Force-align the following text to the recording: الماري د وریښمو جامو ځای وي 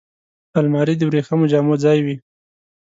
الماري 0.59 0.95
د 0.97 1.01
وریښمو 1.09 1.49
جامو 1.51 1.75
ځای 1.83 1.99
وي 2.05 2.15